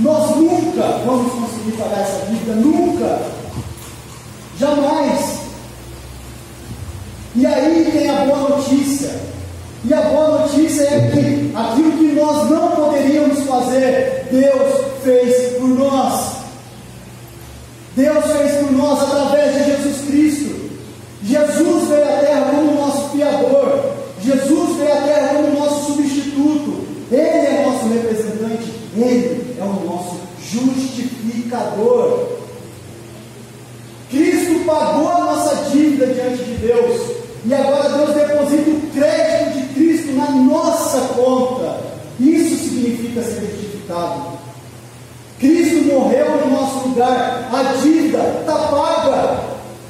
[0.00, 3.22] Nós nunca vamos conseguir pagar essa dívida, nunca.
[4.58, 5.38] Jamais.
[7.36, 9.26] E aí tem a boa notícia.
[9.88, 15.68] E a boa notícia é que aquilo que nós não poderíamos fazer, Deus fez por
[15.68, 16.36] nós.
[17.94, 20.70] Deus fez por nós através de Jesus Cristo.
[21.22, 23.92] Jesus veio à terra como nosso fiador.
[24.20, 26.84] Jesus veio à terra como nosso substituto.
[27.12, 28.72] Ele é nosso representante.
[28.96, 30.18] Ele é o nosso
[30.50, 32.26] justificador.
[34.10, 37.16] Cristo pagou a nossa dívida diante de Deus.
[37.46, 41.78] E agora Deus deposita o crédito de Cristo na nossa conta.
[42.18, 43.22] Isso significa
[45.38, 47.48] Cristo morreu no nosso lugar.
[47.52, 49.44] A dívida está paga.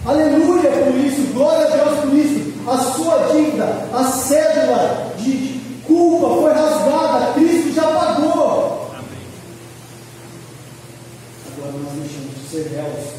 [0.05, 1.33] Aleluia por isso.
[1.33, 2.47] Glória a Deus por isso.
[2.69, 7.33] A sua dívida, a cédula de culpa foi rasgada.
[7.35, 8.91] Cristo já pagou.
[11.53, 13.17] Agora nós deixamos de ser réus.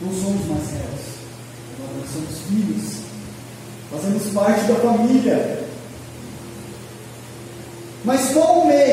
[0.00, 1.08] Não somos mais réus.
[1.74, 2.98] Agora nós somos filhos.
[3.90, 5.68] Fazemos parte da família.
[8.04, 8.87] Mas qual o meio?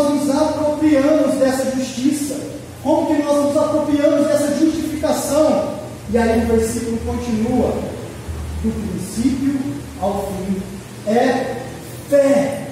[0.00, 2.34] Nós nos apropriamos dessa justiça?
[2.82, 5.74] Como que nós nos apropriamos dessa justificação?
[6.10, 7.74] E aí o versículo continua:
[8.62, 9.60] do princípio
[10.00, 10.62] ao fim
[11.06, 11.56] é
[12.08, 12.66] fé.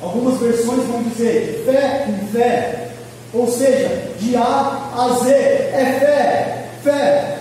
[0.00, 2.90] Algumas versões vão dizer fé em fé,
[3.32, 7.38] ou seja, de A a Z, é fé, fé.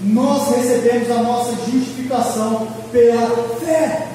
[0.00, 3.28] Nós recebemos a nossa justificação pela
[3.60, 4.13] fé.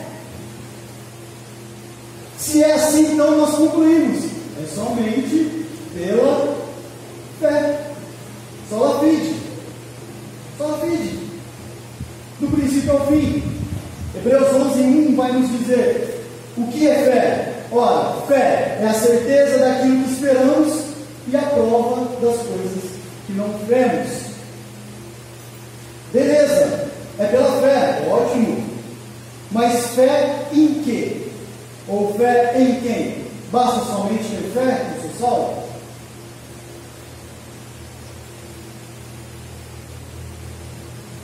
[2.49, 4.23] Se é assim, então nós concluímos.
[4.59, 6.57] É somente pela
[7.39, 7.79] fé.
[8.67, 9.35] Sola fide.
[10.57, 11.19] Sola fide.
[12.39, 13.43] Do princípio ao fim.
[14.15, 16.25] Hebreus 11, 1 vai nos dizer
[16.57, 17.63] o que é fé.
[17.71, 20.83] Ora, fé é a certeza daquilo que esperamos
[21.27, 22.83] e a prova das coisas
[23.27, 24.09] que não vemos.
[26.11, 26.87] Beleza,
[27.19, 28.63] é pela fé, ótimo.
[29.51, 31.29] Mas fé em quê?
[31.89, 33.15] Ou fé em quem?
[33.51, 35.69] Basta somente ter fé no seu?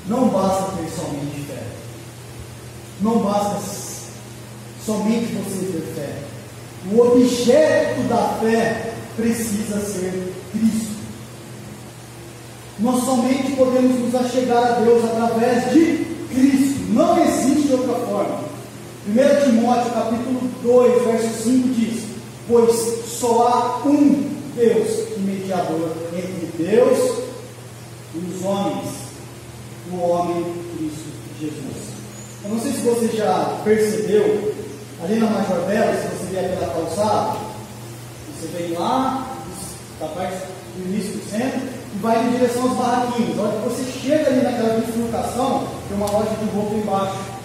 [0.07, 1.63] Não basta ter somente fé.
[3.01, 3.59] Não basta
[4.83, 6.17] somente você ter fé.
[6.91, 10.95] O objeto da fé precisa ser Cristo.
[12.79, 16.91] Nós somente podemos nos achegar a Deus através de Cristo.
[16.91, 18.45] Não existe outra forma.
[19.07, 21.94] 1 Timóteo capítulo 2, verso 5 diz:
[22.47, 27.25] Pois só há um Deus mediador entre Deus
[28.13, 28.89] e os homens,
[29.91, 30.43] o homem
[30.77, 31.85] Cristo Jesus.
[32.43, 34.53] Eu não sei se você já percebeu,
[35.03, 37.37] ali na Major Bela, se você vier pela calçada,
[38.39, 39.27] você vem lá,
[39.99, 40.37] da parte
[40.77, 43.39] do início do centro, e vai em direção aos barraquinhos.
[43.39, 47.35] Olha você chega ali naquela bifurcação, tem uma loja de roupa embaixo.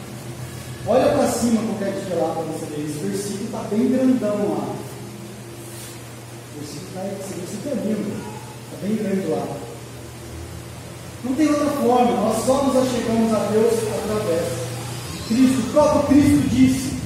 [0.87, 2.85] Olha para cima qualquer dia lá para você ver.
[2.85, 4.90] Esse versículo está bem grandão lá.
[6.53, 8.13] O versículo tá, esse versículo é lindo.
[8.65, 9.47] Está bem grande lá.
[11.23, 12.13] Não tem outra forma.
[12.13, 14.47] Nós só nos achegamos a Deus através
[15.13, 15.61] de Cristo.
[15.61, 16.97] O próprio Cristo disse: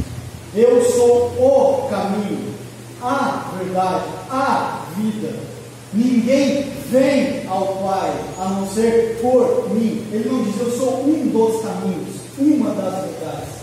[0.54, 2.54] Eu sou o caminho,
[3.02, 5.54] a verdade, a vida.
[5.92, 10.04] Ninguém vem ao Pai a não ser por mim.
[10.10, 13.54] Ele não diz, eu sou um dos caminhos, uma das verdades.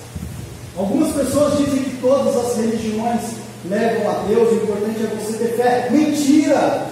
[0.78, 3.22] Algumas pessoas dizem que todas as religiões
[3.69, 5.89] levam a Deus, o importante é você ter fé.
[5.91, 6.88] Mentira!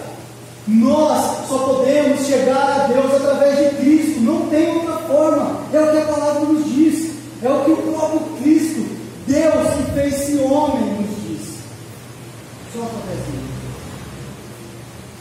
[0.67, 5.61] Nós só podemos chegar a Deus através de Cristo, não tem outra forma.
[5.73, 8.85] É o que a palavra nos diz, é o que o próprio Cristo,
[9.25, 11.55] Deus que fez-se homem, nos diz.
[12.71, 13.49] Só através dele.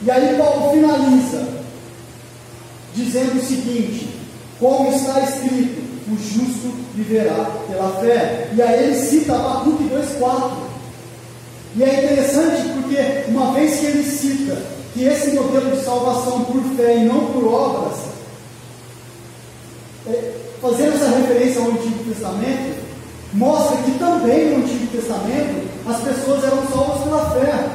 [0.03, 1.49] E aí Paulo finaliza,
[2.95, 4.09] dizendo o seguinte:
[4.61, 5.81] como está escrito,
[6.11, 8.49] o justo viverá pela fé.
[8.55, 10.68] E aí ele cita Abacuque 2,4.
[11.79, 14.61] E é interessante porque, uma vez que ele cita
[14.93, 17.99] que esse modelo de salvação por fé e não por obras,
[20.09, 22.75] é, fazendo essa referência ao Antigo Testamento,
[23.33, 27.69] mostra que também no Antigo Testamento as pessoas eram salvas pela fé.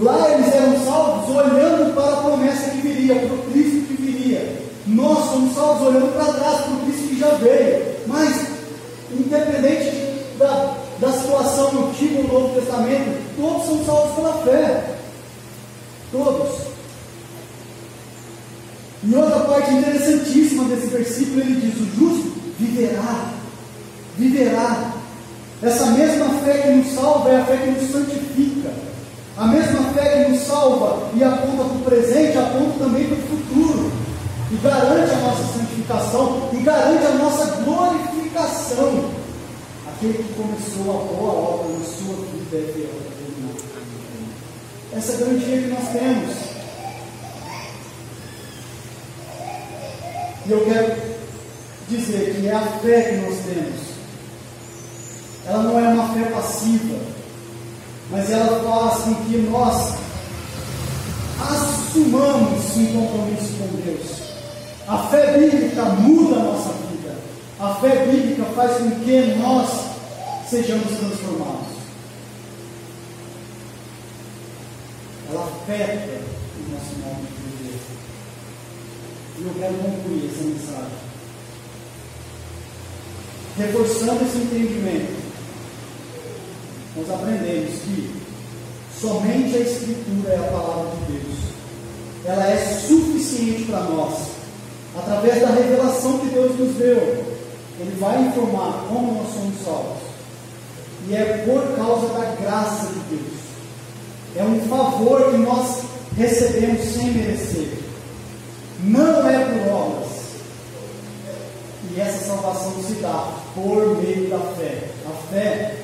[0.00, 4.58] Lá eles eram salvos olhando para a promessa que viria, para o Cristo que viria.
[4.86, 7.84] Nós somos salvos olhando para trás, para o Cristo que já veio.
[8.06, 8.46] Mas,
[9.12, 14.96] independente da, da situação no Antigo ou Novo Testamento, todos são salvos pela fé.
[16.10, 16.68] Todos.
[19.04, 23.30] E outra parte interessantíssima desse versículo, ele diz: o justo viverá.
[24.16, 24.92] Viverá.
[25.62, 28.70] Essa mesma fé que nos salva é a fé que nos santifica.
[29.36, 33.22] A mesma fé que nos salva e aponta para o presente, aponta também para o
[33.22, 33.92] futuro
[34.50, 35.68] e garante a nossa santificação
[38.48, 39.10] coração,
[39.98, 42.88] aquele que começou a boa obra na sua vida é fiel.
[44.96, 46.36] Essa garantia que nós temos.
[50.46, 51.02] E eu quero
[51.88, 53.80] dizer que é a fé que nós temos.
[55.46, 56.98] Ela não é uma fé passiva,
[58.10, 59.94] mas ela faz com que nós
[61.40, 64.18] assumamos um compromisso com Deus.
[64.86, 67.16] A fé bíblica muda a nossa vida.
[67.58, 69.87] A fé bíblica faz com que nós
[70.48, 71.78] sejamos transformados.
[75.30, 76.20] Ela afeta
[76.56, 77.80] o nosso modo de viver.
[79.38, 80.98] E eu quero concluir essa mensagem.
[83.58, 85.18] Reforçando esse entendimento,
[86.96, 88.22] nós aprendemos que
[88.98, 91.38] somente a Escritura é a palavra de Deus.
[92.24, 94.38] Ela é suficiente para nós
[94.96, 97.24] através da revelação que Deus nos deu,
[97.80, 100.07] Ele vai informar como nós somos salvos.
[101.06, 103.38] E é por causa da graça de Deus.
[104.36, 105.82] É um favor que nós
[106.16, 107.78] recebemos sem merecer.
[108.84, 110.08] Não é por obras.
[111.90, 114.88] E essa salvação se dá por meio da fé.
[115.06, 115.76] A fé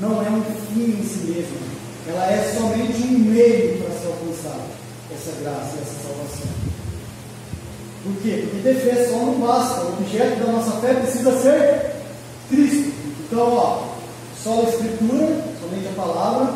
[0.00, 1.72] não é um fim em si mesma.
[2.08, 4.72] Ela é somente um meio para ser alcançada.
[5.12, 6.62] Essa graça, essa salvação.
[8.02, 8.48] Por quê?
[8.50, 9.82] Porque ter fé só não basta.
[9.82, 11.92] O objeto da nossa fé precisa ser
[12.48, 12.92] Cristo.
[13.20, 13.91] Então, ó,
[14.42, 16.54] só a Escritura, somente a palavra,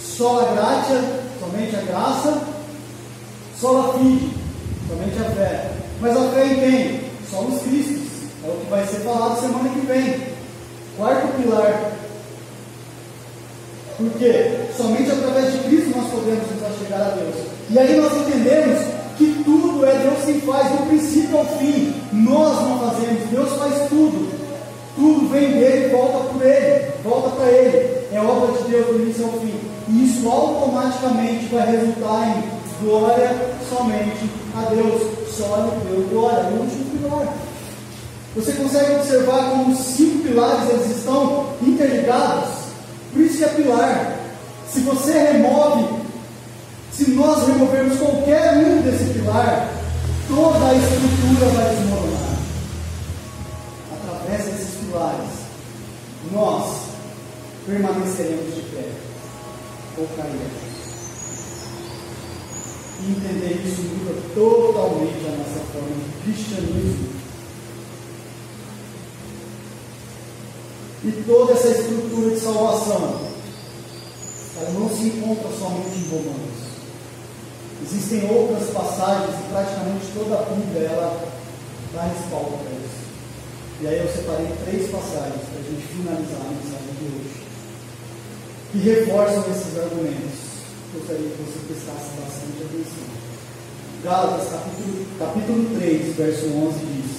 [0.00, 2.42] só a graça, somente a graça,
[3.60, 4.30] só a fide,
[4.88, 5.70] somente a fé.
[6.00, 7.00] Mas a fé em quem?
[7.30, 8.06] Só nos Cristos.
[8.44, 10.20] É o que vai ser falado semana que vem.
[10.96, 11.92] Quarto pilar.
[13.96, 14.66] Por quê?
[14.76, 17.34] Somente através de Cristo nós podemos nos chegar a Deus.
[17.70, 18.78] E aí nós entendemos
[19.16, 21.94] que tudo é Deus quem faz, do princípio ao fim.
[22.12, 24.25] Nós não fazemos, Deus faz tudo.
[25.30, 28.06] Vem dele, volta por ele, volta para ele.
[28.12, 29.54] É obra de Deus do início ao fim.
[29.88, 33.30] E isso automaticamente vai resultar em glória
[33.68, 35.02] somente a Deus.
[35.30, 36.44] Só a Deus glória.
[36.50, 37.34] O último pilar.
[38.34, 42.50] Você consegue observar como os cinco pilares eles estão interligados?
[43.12, 44.16] Por isso que é pilar.
[44.68, 46.06] Se você remove
[46.96, 49.68] se nós removermos qualquer um desse pilar,
[50.28, 52.05] toda a estrutura vai desmoronar.
[56.32, 56.86] Nós
[57.66, 58.88] permaneceremos de pé
[59.98, 60.66] ou cairemos.
[63.00, 67.08] E entender isso muda totalmente a nossa forma de cristianismo.
[71.04, 73.20] E toda essa estrutura de salvação,
[74.58, 76.66] ela não se encontra somente em Romanos.
[77.82, 81.28] Existem outras passagens e praticamente toda a Bíblia ela
[81.92, 82.85] dá respaldo para isso.
[83.78, 87.44] E aí eu separei três passagens para a gente finalizar a mensagem de hoje,
[88.72, 90.46] que reforçam esses argumentos.
[90.94, 93.16] Gostaria que você prestasse bastante atenção.
[94.02, 97.10] Gálatas capítulo, capítulo 3, verso 11 diz: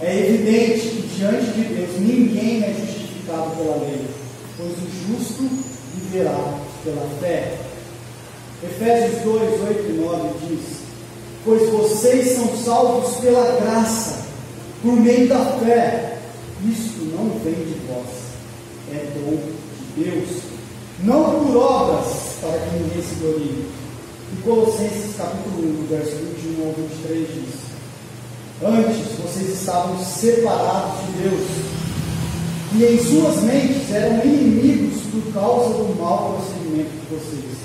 [0.00, 4.04] É evidente que diante de Deus ninguém é justificado pela lei,
[4.56, 5.48] pois o justo
[5.94, 7.56] viverá pela fé.
[8.64, 10.78] Efésios 2, 8 e 9 diz:
[11.44, 14.21] Pois vocês são salvos pela graça,
[14.82, 16.18] por meio da fé.
[16.68, 18.06] Isto não vem de vós,
[18.92, 19.36] é dom
[19.96, 20.28] de Deus,
[21.02, 22.06] não por obras,
[22.40, 23.64] para que ninguém se glorie.
[24.32, 27.54] E Colossenses capítulo 1, verso 21 ao 23 diz:
[28.64, 31.48] Antes vocês estavam separados de Deus,
[32.74, 37.62] e em suas mentes eram inimigos por causa do mau procedimento de vocês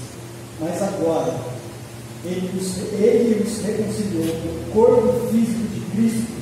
[0.60, 1.36] mas agora,
[2.26, 6.37] ele os, ele os reconciliou com o corpo físico de Cristo,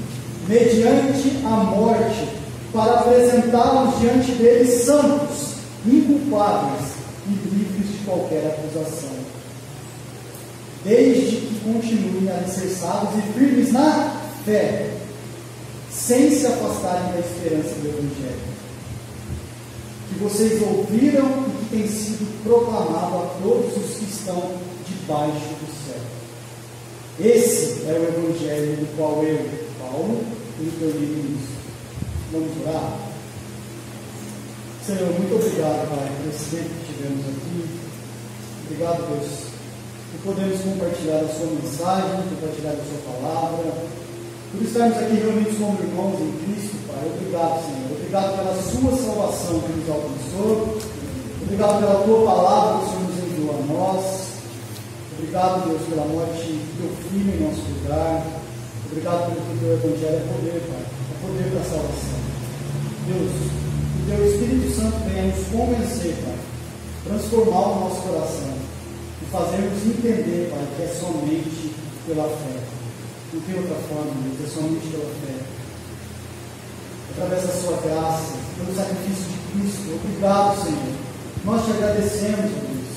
[0.48, 2.30] mediante a morte,
[2.74, 6.92] para apresentá-los diante dele santos, inculpáveis
[7.28, 9.16] e livres de qualquer acusação.
[10.84, 14.92] Desde que continuem alicerçados e firmes na fé,
[15.92, 18.56] sem se afastarem da esperança do Evangelho
[20.16, 24.52] que vocês ouviram e que tem sido proclamado a todos os que estão
[24.88, 26.02] debaixo do céu.
[27.20, 29.50] Esse é o Evangelho do qual eu,
[29.96, 30.20] Paulo,
[30.60, 31.56] interligo nisso.
[32.34, 33.00] Vamos orar?
[34.86, 37.66] Senhor, muito obrigado, Pai, por esse tempo que tivemos aqui.
[38.66, 39.32] Obrigado, Deus,
[40.12, 43.72] por podermos compartilhar a sua mensagem, compartilhar a sua palavra,
[44.52, 47.12] por estarmos aqui reunidos como irmãos em Cristo, Pai.
[47.16, 47.92] Obrigado, Senhor.
[47.96, 50.78] Obrigado pela sua salvação que nos alcançou.
[51.42, 54.26] Obrigado pela tua palavra que o Senhor nos enviou a nós.
[55.18, 58.45] Obrigado, Deus, pela morte do teu filho em nosso lugar.
[58.96, 60.80] Obrigado pelo que teu evangelho é poder, Pai.
[60.80, 62.16] É poder da salvação.
[63.12, 63.36] Deus,
[63.92, 66.40] que Teu Espírito Santo venha nos convencer, Pai,
[67.04, 71.76] transformar o nosso coração e fazermos entender, Pai, que é somente
[72.08, 72.56] pela fé.
[73.36, 75.44] Não tem outra forma, Deus, é somente pela fé.
[77.12, 79.92] Através da Sua graça, pelo sacrifício de Cristo.
[79.92, 80.96] Obrigado, Senhor.
[81.44, 82.96] Nós te agradecemos, Deus.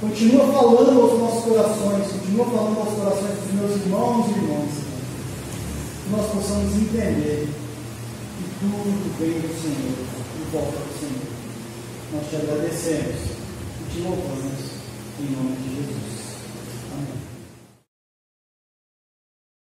[0.00, 4.89] Continua falando aos nossos corações, continua falando aos corações dos meus irmãos e irmãs.
[6.10, 9.94] Nós possamos entender que tudo vem do Senhor
[10.36, 11.30] e volta do Senhor.
[12.12, 13.14] Nós te agradecemos
[13.80, 14.80] e te louvamos
[15.20, 16.09] em nome de Jesus.